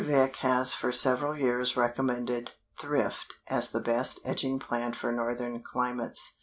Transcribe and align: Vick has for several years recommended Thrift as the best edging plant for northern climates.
Vick 0.03 0.37
has 0.37 0.73
for 0.73 0.91
several 0.91 1.37
years 1.37 1.77
recommended 1.77 2.49
Thrift 2.75 3.35
as 3.47 3.69
the 3.69 3.79
best 3.81 4.19
edging 4.25 4.57
plant 4.57 4.95
for 4.95 5.11
northern 5.11 5.61
climates. 5.61 6.39